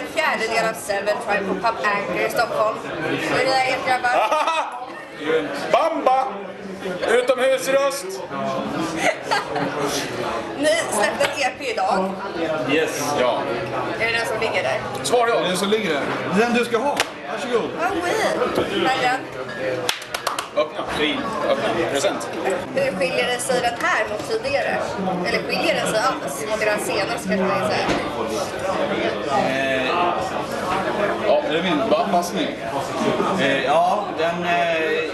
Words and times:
en 0.00 0.06
fjärdedel 0.14 0.68
av 0.68 0.74
Seven 0.74 1.16
Tribe 1.26 1.48
på 1.48 1.54
Pub 1.54 1.64
Anchor 1.64 2.26
i 2.26 2.30
Stockholm. 2.30 2.78
Är 3.40 3.44
det 3.44 3.50
heter 3.50 3.88
grabbar? 3.88 4.10
Bamba! 5.72 6.26
Utomhusröst! 7.08 8.06
Ni 10.58 10.68
släppte 10.90 11.24
en 11.24 11.40
EP 11.40 11.60
idag. 11.60 12.12
Yes. 12.72 13.14
Ja. 13.20 13.42
Är 14.00 14.06
det 14.06 14.18
den 14.18 14.26
som 14.26 14.40
ligger 14.40 14.62
där? 14.62 14.80
Svar 15.02 15.26
Det 15.26 15.32
är 15.32 15.36
ja. 15.36 15.48
den 15.48 15.56
som 15.56 15.68
ligger 15.68 15.94
där. 15.94 16.02
Den 16.38 16.54
du 16.54 16.64
ska 16.64 16.78
ha. 16.78 16.96
Varsågod. 17.32 17.70
Weird. 18.02 18.86
Här 18.86 19.18
är 21.04 21.14
den. 21.14 21.92
Present. 21.92 22.30
Hur 22.74 22.96
skiljer 22.98 23.26
den 23.26 23.40
sig 23.40 23.60
den 23.60 23.74
här 23.82 24.04
mot 24.10 24.28
tidigare? 24.30 24.76
Eller 25.26 25.38
skiljer 25.42 25.74
den 25.74 25.86
sig 25.92 26.00
alls 26.00 26.44
mot 26.50 26.62
era 26.62 26.78
senaste 26.78 27.28
kan 27.28 27.48
säga? 27.70 27.86
Ja, 31.26 31.42
är 31.48 31.52
det 31.52 31.62
min 31.62 31.77
anpassning? 32.18 32.48
Eh, 33.40 33.64
ja, 33.64 34.04
den, 34.18 34.42
eh, 34.42 35.12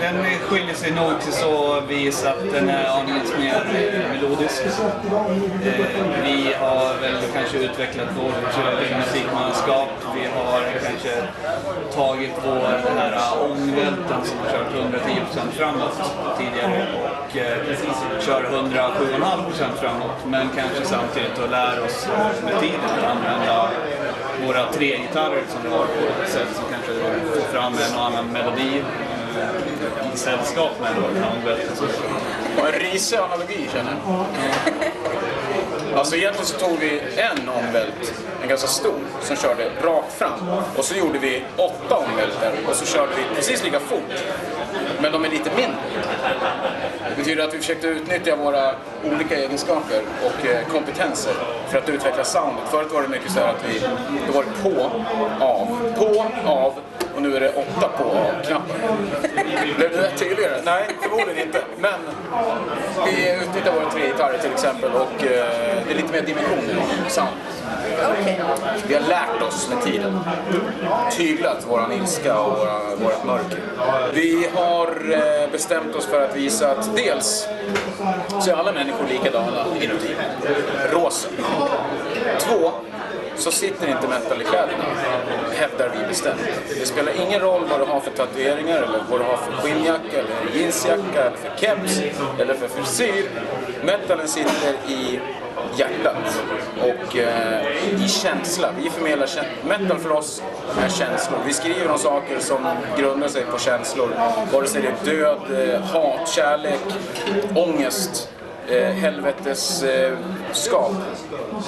den 0.00 0.24
skiljer 0.40 0.74
sig 0.74 0.90
nog 0.90 1.20
till 1.20 1.32
så 1.32 1.80
vis 1.80 2.24
att 2.24 2.52
den 2.52 2.68
är 2.68 2.86
aningen 3.00 3.20
mer 3.38 4.08
melodisk. 4.12 4.62
Eh, 4.66 4.72
vi 6.24 6.54
har 6.60 7.00
väl 7.00 7.16
kanske 7.34 7.58
utvecklat 7.58 8.08
vårt 8.16 8.58
eh, 8.58 8.98
musikmanskap. 8.98 9.88
Vi 10.14 10.26
har 10.40 10.60
kanske 10.84 11.14
tagit 11.94 12.32
vår 12.44 12.82
den 12.84 12.98
här 12.98 13.12
eh, 13.12 13.50
ångvälten 13.50 14.20
som 14.24 14.38
har 14.38 14.46
kört 14.46 14.72
110% 14.74 15.50
framåt 15.52 16.00
tidigare 16.38 16.86
och 17.04 17.36
eh, 17.36 18.20
kör 18.20 18.42
107,5% 18.42 19.76
framåt. 19.80 20.18
Men 20.26 20.48
kanske 20.56 20.84
samtidigt 20.84 21.38
och 21.38 21.50
lär 21.50 21.84
oss 21.84 22.08
med 22.44 22.60
tiden 22.60 22.80
att 22.98 23.04
använda 23.04 23.70
våra 24.46 24.72
tre 24.72 24.96
gitarrer 24.98 25.42
som 25.48 25.62
vi 25.62 25.68
har 25.68 25.86
på 25.86 26.22
ett 26.22 26.30
sätt 26.30 26.48
som 26.54 26.64
kanske 26.70 26.92
får 27.34 27.52
fram 27.52 27.72
en 27.72 27.98
och 27.98 28.04
annan 28.06 28.26
melodi 28.26 28.82
eh, 29.38 30.14
i 30.14 30.16
sällskap 30.16 30.70
med 30.80 30.90
ångvälten. 31.36 31.88
Och 32.58 32.66
en 32.66 32.72
risig 32.72 33.16
analogi 33.16 33.68
känner 33.72 33.92
jag. 34.06 34.24
Alltså 35.94 36.16
egentligen 36.16 36.46
så 36.46 36.58
tog 36.58 36.78
vi 36.78 37.00
en 37.16 37.48
ångvält, 37.48 38.14
en 38.42 38.48
ganska 38.48 38.68
stor, 38.68 39.00
som 39.22 39.36
körde 39.36 39.70
rakt 39.82 40.12
fram. 40.12 40.50
Och 40.76 40.84
så 40.84 40.94
gjorde 40.94 41.18
vi 41.18 41.44
åtta 41.56 41.96
ångvältar 41.96 42.52
och 42.68 42.74
så 42.74 42.86
körde 42.86 43.12
vi 43.16 43.34
precis 43.36 43.64
lika 43.64 43.80
fort. 43.80 44.24
Men 45.00 45.12
de 45.12 45.24
är 45.24 45.28
lite 45.28 45.50
mindre. 45.56 45.80
Det 47.10 47.16
betyder 47.16 47.44
att 47.44 47.54
vi 47.54 47.58
försökte 47.58 47.86
utnyttja 47.86 48.36
våra 48.36 48.74
olika 49.04 49.36
egenskaper 49.36 50.02
och 50.24 50.46
eh, 50.46 50.66
kompetenser 50.66 51.34
för 51.68 51.78
att 51.78 51.88
utveckla 51.88 52.24
soundet. 52.24 52.64
Förut 52.70 52.92
var 52.92 53.02
det 53.02 53.08
mycket 53.08 53.30
så 53.32 53.40
här 53.40 53.48
att 53.48 53.64
vi, 53.68 53.80
då 54.26 54.32
var 54.32 54.44
det 54.44 54.62
på, 54.62 54.90
av, 55.44 55.66
på, 55.98 56.24
av 56.50 56.72
och 57.16 57.22
nu 57.22 57.36
är 57.36 57.40
det 57.40 57.48
åtta 57.48 57.88
på 57.98 58.04
av-knappar. 58.04 58.76
Blev 59.76 59.90
det 59.90 60.10
tydligare? 60.10 60.60
Nej, 60.64 60.88
förmodligen 61.02 61.46
inte. 61.46 61.64
Men 61.78 62.00
vi 63.06 63.34
utnyttjar 63.42 63.72
våra 63.72 63.90
tre 63.90 64.06
gitarrer 64.06 64.38
till 64.38 64.52
exempel 64.52 64.90
och 64.92 65.24
eh, 65.24 65.46
det 65.86 65.92
är 65.92 65.94
lite 65.94 66.12
mer 66.12 66.22
dimensioner 66.22 66.82
i 67.06 67.10
sound. 67.10 67.28
Vi 68.88 68.94
har 68.94 69.00
lärt 69.00 69.42
oss 69.42 69.68
med 69.70 69.82
tiden. 69.82 70.20
Tyglat 71.10 71.66
våran 71.68 71.92
ilska 71.92 72.38
och 72.38 72.58
våra, 72.58 72.96
vårat 72.96 73.24
mörker. 73.24 73.58
Vi 74.14 74.48
har 74.54 74.86
eh, 75.12 75.50
bestämt 75.52 75.94
oss 75.94 76.06
för 76.06 76.24
att 76.24 76.36
visa 76.36 76.70
att 76.70 76.96
dels 76.96 77.48
så 78.46 78.52
är 78.52 78.56
alla 78.56 78.72
människor 78.72 79.06
likadana 79.08 79.66
inuti. 79.80 80.16
Rosa. 80.90 81.28
Två, 82.38 82.72
så 83.36 83.50
sitter 83.50 83.88
inte 83.88 84.08
metal 84.08 84.42
i 84.42 84.44
kläderna, 84.44 84.84
hävdar 85.54 85.90
vi 86.00 86.08
bestämt. 86.08 86.40
Det 86.68 86.86
spelar 86.86 87.12
ingen 87.26 87.40
roll 87.40 87.64
vad 87.70 87.80
du 87.80 87.84
har 87.84 88.00
för 88.00 88.10
tatueringar, 88.10 88.76
eller 88.76 88.98
vad 89.10 89.20
du 89.20 89.24
har 89.24 89.36
för 89.36 89.52
skinnjacka, 89.52 90.18
eller 90.18 90.60
jeansjacka, 90.60 91.24
eller 91.24 91.36
för 91.36 91.56
keps, 91.56 92.00
eller 92.40 92.54
för 92.54 92.68
frisyr. 92.68 93.30
Metalen 93.84 94.28
sitter 94.28 94.74
i 94.88 95.20
hjärtat 95.76 96.42
och 96.80 97.16
eh, 97.16 98.04
i 98.04 98.08
känsla. 98.08 98.70
Vi 98.82 98.90
förmedlar 98.90 99.26
känsla. 99.26 99.78
metal 99.78 99.98
för 99.98 100.12
oss 100.12 100.42
är 100.84 100.88
känslor. 100.88 101.38
Vi 101.46 101.52
skriver 101.52 101.90
om 101.90 101.98
saker 101.98 102.38
som 102.38 102.66
grundar 102.98 103.28
sig 103.28 103.44
på 103.44 103.58
känslor. 103.58 104.08
Vare 104.52 104.66
sig 104.66 104.82
det 104.82 105.10
är 105.10 105.16
död, 105.16 105.70
eh, 105.74 105.80
hat, 105.80 106.28
kärlek, 106.28 106.80
ångest, 107.54 108.28
eh, 108.68 108.92
helvetes 108.92 109.82
eh, 109.82 110.18
skap. 110.52 110.92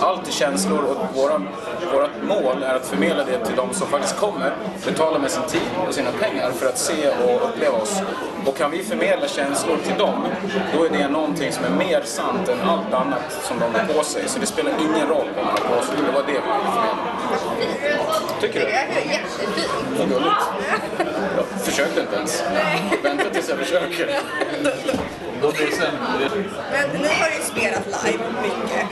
Allt 0.00 0.28
är 0.28 0.32
känslor 0.32 0.84
och 0.84 1.16
våra, 1.16 1.42
vårat 1.92 2.10
mål 2.22 2.62
är 2.62 2.74
att 2.74 2.86
förmedla 2.86 3.24
det 3.24 3.44
till 3.44 3.56
de 3.56 3.74
som 3.74 3.86
faktiskt 3.86 4.16
kommer, 4.16 4.52
betala 4.86 5.18
med 5.18 5.30
sin 5.30 5.42
tid 5.42 5.68
och 5.88 5.94
sina 5.94 6.10
pengar 6.10 6.50
för 6.50 6.66
att 6.66 6.78
se 6.78 7.08
och 7.08 7.48
uppleva 7.48 7.76
oss. 7.78 8.02
Och 8.46 8.56
kan 8.56 8.70
vi 8.70 8.82
förmedla 8.82 9.28
känslor 9.28 9.76
till 9.84 9.98
dem, 9.98 10.26
då 10.76 10.84
är 10.84 10.90
det 10.90 11.08
någonting 11.08 11.52
som 11.52 11.64
är 11.64 11.70
mer 11.70 12.02
sant 12.04 12.48
än 12.48 12.60
allt 12.68 12.94
annat 12.94 13.38
som 13.42 13.58
de 13.58 13.78
har 13.78 13.94
på 13.94 14.04
sig. 14.04 14.22
Så 14.26 14.38
det 14.38 14.46
spelar 14.46 14.72
ingen 14.80 15.08
roll 15.08 15.28
vad 15.36 15.44
man 15.44 15.54
har 15.54 15.76
på 15.76 15.86
sig, 15.86 15.94
det 16.06 16.12
var 16.12 16.22
det 16.22 16.26
vi 16.26 16.32
ville 16.32 16.70
förmedla. 16.72 17.18
Tycker 18.40 18.60
du? 18.60 18.66
Vad 19.98 20.08
gulligt. 20.08 20.34
Jag 21.36 21.60
försökte 21.60 22.00
inte 22.00 22.16
ens. 22.16 22.44
Vänta 23.02 23.30
tills 23.30 23.48
jag 23.48 23.58
försöker. 23.58 24.20
Då 25.42 25.52
blir 25.52 25.66
det 25.66 25.72
sämre. 25.72 26.44
Men 26.72 27.02
ni 27.02 27.08
har 27.08 27.28
ju 27.28 27.42
spelat 27.42 28.04
live 28.04 28.24
mycket. 28.42 28.86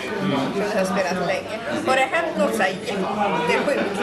För 0.52 0.70
ni 0.70 0.78
har 0.78 0.84
spelat 0.84 1.26
länge. 1.26 1.60
Har 1.86 1.96
det 1.96 2.02
hänt 2.02 2.36
något 2.38 2.54
så 2.54 2.62
här 2.62 2.70
jättesjukt 2.86 4.00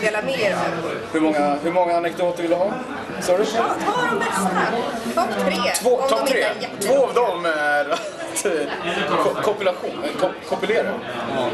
dela 0.00 0.22
med 0.22 0.40
er 0.40 0.52
av? 0.52 0.90
Hur 1.12 1.20
många, 1.20 1.56
hur 1.62 1.72
många 1.72 1.96
anekdoter 1.96 2.42
vill 2.42 2.50
du 2.50 2.56
ha? 2.56 2.70
Sa 3.20 3.36
du? 3.36 3.44
Ja, 3.54 3.62
ta 3.86 3.92
de 4.10 4.18
bästa. 4.18 4.50
Topp 5.14 5.44
tre. 5.44 5.72
Två, 5.82 5.96
om 5.96 6.08
topp 6.08 6.20
de 6.26 6.32
tre. 6.32 6.44
Två 6.80 7.04
av 7.06 7.14
dem 7.14 7.46
är 7.46 7.90
att 7.90 8.44
eh, 8.46 8.52
ko- 9.24 9.42
kopulation, 9.42 9.90
eh, 10.04 10.20
ko- 10.20 10.48
kopulera. 10.48 10.90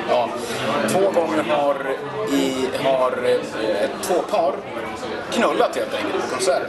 Ja. 0.08 0.28
Två 0.90 1.00
gånger 1.00 1.44
har, 1.48 1.76
i, 2.32 2.68
har 2.84 3.12
eh, 3.26 3.88
två 4.02 4.14
par 4.14 4.52
knullat 5.32 5.76
helt 5.76 5.94
enkelt 5.94 6.22
på 6.30 6.34
konserter. 6.36 6.68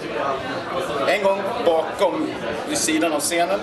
En 1.08 1.24
gång 1.24 1.42
bakom, 1.66 2.28
vid 2.70 2.78
sidan 2.78 3.14
av 3.14 3.20
scenen 3.20 3.60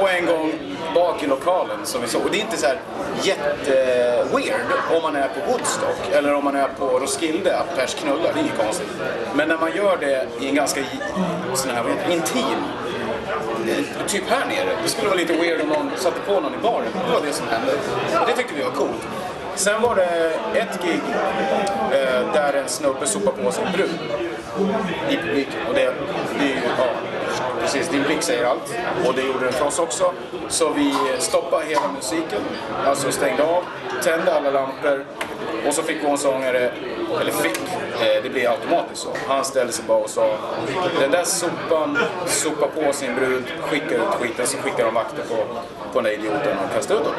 och 0.00 0.10
en 0.10 0.26
gång 0.26 0.52
bak 0.96 1.22
i 1.22 1.26
lokalen 1.26 1.80
som 1.84 2.00
vi 2.02 2.08
såg. 2.08 2.22
Och 2.24 2.30
det 2.30 2.36
är 2.36 2.40
inte 2.40 2.56
så 2.56 2.66
här 2.66 2.78
jätte-weird 3.22 4.68
om 4.96 5.02
man 5.02 5.16
är 5.16 5.28
på 5.28 5.52
Woodstock 5.52 6.00
eller 6.12 6.34
om 6.34 6.44
man 6.44 6.56
är 6.56 6.68
på 6.78 6.84
Roskilde 6.84 7.58
att 7.58 7.76
pers 7.76 7.94
knullar, 7.94 8.32
det 8.32 8.38
är 8.38 8.42
inget 8.42 8.58
konstigt. 8.58 8.88
Men 9.34 9.48
när 9.48 9.58
man 9.58 9.76
gör 9.76 9.96
det 9.96 10.26
i 10.40 10.48
en 10.48 10.54
ganska 10.54 10.80
sån 11.54 11.70
här, 11.70 11.84
intim 12.10 12.60
eh, 13.68 14.06
Typ 14.06 14.28
här 14.28 14.46
nere. 14.46 14.76
Det 14.82 14.88
skulle 14.88 15.08
vara 15.08 15.18
lite 15.18 15.32
weird 15.32 15.60
om 15.60 15.68
någon 15.68 15.90
satte 15.96 16.20
på 16.26 16.32
någon 16.32 16.54
i 16.54 16.58
baren. 16.62 16.92
Det 17.06 17.12
var 17.12 17.26
det 17.26 17.32
som 17.32 17.48
hände. 17.48 17.72
Och 18.20 18.26
det 18.26 18.32
tyckte 18.32 18.54
vi 18.54 18.62
var 18.62 18.70
coolt. 18.70 19.06
Sen 19.54 19.82
var 19.82 19.94
det 19.94 20.32
ett 20.54 20.82
gig 20.82 21.00
eh, 21.92 22.32
där 22.32 22.52
en 22.52 22.68
snubbe 22.68 23.06
sopade 23.06 23.42
på 23.42 23.52
sig 23.52 23.64
en 23.64 23.72
brud 23.72 23.98
i 25.10 25.16
publiken. 25.16 25.60
Och 25.68 25.74
det, 25.74 25.94
det 26.38 26.44
är 26.44 26.48
ju, 26.48 26.60
ja, 26.78 26.86
precis, 27.66 27.88
din 27.88 28.02
blick 28.02 28.22
säger 28.22 28.44
allt. 28.44 28.74
Och 29.06 29.14
det 29.14 29.22
gjorde 29.22 29.44
den 29.44 29.52
för 29.52 29.66
oss 29.66 29.78
också. 29.78 30.12
Så 30.48 30.72
vi 30.72 30.94
stoppade 31.18 31.66
hela 31.66 31.92
musiken, 31.94 32.40
alltså 32.84 33.12
stängde 33.12 33.42
av, 33.42 33.64
tände 34.02 34.34
alla 34.34 34.50
lampor 34.50 35.04
och 35.66 35.74
så 35.74 35.82
fick 35.82 35.96
vår 36.04 36.16
sångare, 36.16 36.70
eller 37.20 37.32
fick, 37.32 37.60
det 38.22 38.30
blir 38.32 38.50
automatiskt 38.50 39.02
så. 39.02 39.08
Han 39.28 39.44
ställde 39.44 39.72
sig 39.72 39.84
bara 39.88 39.98
och 39.98 40.10
sa 40.10 40.38
den 41.00 41.10
där 41.10 41.24
sopan 41.24 41.98
sopar 42.26 42.68
på 42.68 42.92
sin 42.92 43.14
brud, 43.14 43.44
skickar 43.60 43.96
ut 43.96 44.14
skiten 44.20 44.46
så 44.46 44.58
skickar 44.58 44.84
de 44.84 44.94
vakter 44.94 45.22
på, 45.22 45.36
på 45.92 46.00
den 46.00 46.04
där 46.04 46.10
idioten 46.10 46.58
och 46.64 46.74
kastar 46.74 46.94
ut 46.94 47.00
honom. 47.00 47.14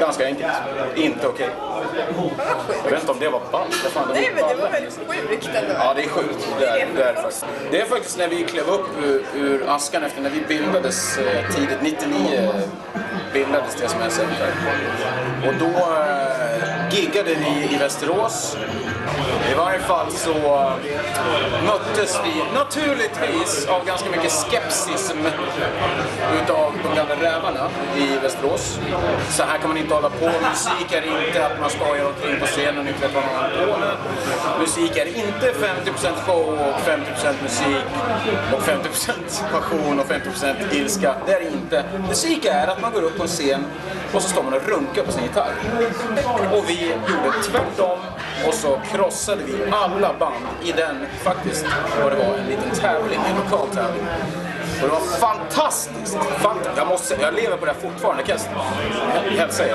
Ganska 0.00 0.26
enkelt. 0.26 0.52
Inte 0.94 1.28
okej. 1.28 1.50
Jag 2.84 2.90
vet 2.90 3.00
inte 3.00 3.12
om 3.12 3.18
det 3.18 3.28
var 3.28 3.40
ballt. 3.52 3.90
Nej, 4.12 4.30
men 4.34 4.48
det 4.48 4.54
var 4.54 4.70
väldigt 4.70 4.98
sjukt 5.08 5.50
ändå. 5.54 5.72
Ja, 5.78 5.94
det 5.96 6.02
är 6.02 6.08
sjukt. 6.08 6.48
Det 6.58 6.66
är, 6.66 6.86
det 6.96 7.02
är, 7.02 7.14
faktiskt. 7.14 7.46
det 7.70 7.80
är 7.80 7.86
faktiskt 7.86 8.18
när 8.18 8.28
vi 8.28 8.44
klev 8.44 8.68
upp 8.68 8.86
ur, 9.04 9.24
ur 9.34 9.64
askan 9.68 10.02
efter 10.02 10.22
när 10.22 10.30
vi 10.30 10.40
bildades 10.48 11.18
eh, 11.18 11.54
tidigt, 11.54 11.78
99 11.82 12.52
bildades 13.32 13.74
det 13.80 13.88
som 13.88 14.00
är 14.00 14.10
Center. 14.10 14.52
Och 15.46 15.54
då 15.54 15.78
eh, 15.94 16.94
giggade 16.94 17.34
vi 17.34 17.74
i 17.74 17.78
Västerås. 17.78 18.56
I 19.52 19.54
varje 19.54 19.78
fall 19.78 20.10
så 20.10 20.30
eh, 20.30 21.64
möttes 21.66 22.20
vi 22.24 22.42
naturligtvis 22.54 23.66
av 23.68 23.86
ganska 23.86 24.10
mycket 24.10 24.32
skepsis 24.32 25.14
rävarna 27.20 27.70
i 27.96 28.18
Västerås. 28.22 28.80
Så 29.30 29.42
här 29.42 29.58
kan 29.58 29.68
man 29.68 29.78
inte 29.78 29.94
hålla 29.94 30.10
på. 30.10 30.24
Musik 30.24 30.92
är 30.92 31.02
inte 31.02 31.46
att 31.46 31.60
man 31.60 31.70
skojar 31.70 32.06
omkring 32.06 32.40
på 32.40 32.46
scenen 32.46 32.78
och 32.78 32.86
inte 32.86 33.00
vet 33.00 33.14
vad 33.14 33.24
man 33.24 33.34
håller 33.34 33.72
på 33.72 33.80
med. 33.80 33.96
Musik 34.60 34.96
är 34.96 35.06
inte 35.06 35.46
50% 35.52 36.14
show 36.26 36.58
och 36.68 36.80
50% 36.80 37.42
musik 37.42 37.84
och 38.52 38.62
50% 38.62 39.52
passion 39.52 40.00
och 40.00 40.06
50% 40.06 40.74
ilska. 40.74 41.14
Det 41.26 41.32
är 41.32 41.40
det 41.40 41.50
inte. 41.50 41.84
Musik 42.08 42.44
är 42.44 42.66
att 42.66 42.80
man 42.80 42.92
går 42.92 43.02
upp 43.02 43.16
på 43.16 43.22
en 43.22 43.28
scen 43.28 43.64
och 44.14 44.22
så 44.22 44.28
står 44.28 44.42
man 44.42 44.52
och 44.52 44.68
runkar 44.68 45.02
på 45.02 45.12
sin 45.12 45.22
gitarr. 45.22 45.52
Och 46.52 46.64
vi 46.68 46.88
gjorde 46.88 47.42
tvärtom 47.50 47.98
och 48.46 48.54
så 48.54 48.80
krossade 48.92 49.42
vi 49.44 49.72
alla 49.72 50.14
band 50.18 50.46
i 50.62 50.72
den, 50.72 51.06
faktiskt, 51.22 51.66
vad 52.02 52.12
det 52.12 52.18
var, 52.18 52.38
en 52.38 52.46
liten 52.46 52.70
tävling, 52.70 53.20
en 53.30 53.36
lokal 53.44 53.68
tävling. 53.68 54.06
Och 54.82 54.88
det 54.88 54.92
var 54.92 55.00
fantastiskt! 55.00 56.18
Fant 56.38 56.68
jag, 56.76 56.86
måste, 56.86 57.16
jag 57.20 57.34
lever 57.34 57.56
på 57.56 57.64
det 57.66 57.72
här 57.72 57.80
fortfarande, 57.80 58.22
kan 58.22 58.38
jag 59.30 59.38
hälsa 59.38 59.68
er. 59.68 59.74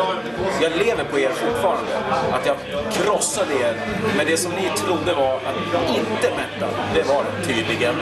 Jag 0.61 0.71
lever 0.71 1.03
på 1.03 1.19
er 1.19 1.29
fortfarande. 1.29 1.91
Att 2.31 2.45
jag 2.45 2.55
krossade 2.91 3.53
er. 3.53 3.75
med 4.17 4.27
det 4.27 4.37
som 4.37 4.51
ni 4.51 4.69
trodde 4.75 5.13
var 5.13 5.35
att 5.35 5.89
inte 5.89 6.29
metal, 6.37 6.69
det 6.93 7.03
var 7.03 7.23
det 7.23 7.47
tydligen. 7.47 7.95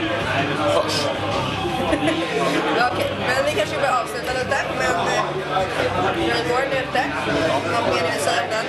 Hörs. 0.58 1.06
Okej, 2.92 3.10
men 3.28 3.44
vi 3.46 3.52
kanske 3.60 3.76
börjar 3.76 4.00
avsluta 4.02 4.32
lite. 4.32 4.58
Men 4.78 4.94
eh, 5.14 5.24
Reborn 6.36 6.72
är 6.72 6.82
ute. 6.82 7.02
Något 7.72 7.94
mer 7.94 8.02
ni 8.02 8.10
vill 8.10 8.20
säga 8.28 8.42
om 8.42 8.48
den? 8.54 8.66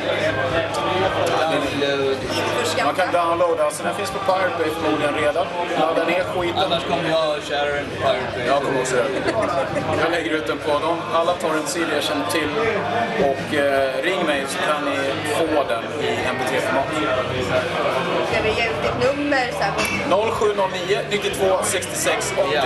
Download. 1.28 2.18
Införskaffa. 2.24 2.86
Man 2.86 2.95
kan 2.95 2.95
downloada, 3.12 3.72
så 3.72 3.84
den 3.84 3.96
finns 3.96 4.12
på 4.12 4.20
Pirate 4.20 4.56
Bay 4.60 4.70
förmodligen 4.76 5.16
redan. 5.16 5.46
Ladda 5.80 6.06
ner 6.06 6.24
skiten. 6.24 6.58
Annars 6.58 6.84
kommer 6.84 7.10
jag 7.10 7.44
köra 7.44 7.76
den 7.76 7.86
på 7.86 7.96
Pirate 7.96 8.32
Bay. 8.36 8.46
Jag 8.48 8.62
kommer 8.64 8.80
också 8.82 8.96
göra 8.96 9.08
det. 9.08 10.02
Jag 10.04 10.12
lägger 10.12 10.32
ut 10.32 10.48
den 10.48 10.58
på 10.58 10.72
dem. 10.80 10.98
Alla 11.14 11.34
torrentsidor 11.34 11.94
jag 11.94 12.04
känner 12.04 12.26
till. 12.26 12.50
Och 13.30 13.56
eh, 13.56 14.04
ring 14.04 14.26
mig 14.26 14.46
så 14.48 14.58
kan 14.58 14.86
ni 14.86 14.98
få 15.38 15.64
den 15.72 15.84
i 15.84 16.10
mp3-format. 16.34 16.88
Ska 18.32 18.42
vi 18.44 18.50
ge 18.50 18.66
ut 18.70 18.82
ditt 18.84 19.00
nummer 19.08 19.52
så 19.52 19.64
här? 19.64 19.74
0709 20.36 21.00
92 21.10 21.58
66 21.64 22.34
80. 22.38 22.54
Ja. 22.54 22.64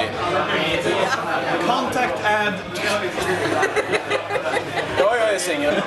Contact 1.68 2.26
ad. 2.26 2.54
Ja, 5.00 5.16
jag 5.16 5.34
är 5.34 5.40
singel. 5.40 5.82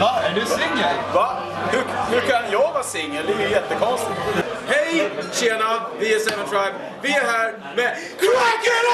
Va? 0.00 0.10
Är 0.24 0.34
du 0.34 0.46
singel? 0.46 0.94
Va? 1.14 1.36
Hur, 1.72 1.82
hur 2.10 2.20
kan 2.20 2.47
vara 2.78 2.86
singel? 2.86 3.26
Det 3.26 3.32
är 3.32 3.46
ju 3.46 3.50
jättekonstigt. 3.50 4.20
Hej! 4.66 5.10
Tjena! 5.32 5.86
Vi 5.98 6.14
är 6.14 6.18
Seven 6.18 6.46
Tribe. 6.46 6.74
Vi 7.02 7.08
är 7.08 7.24
här 7.24 7.52
med 7.76 7.96
Crack 8.18 8.64
It 8.64 8.84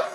Up! 0.00 0.09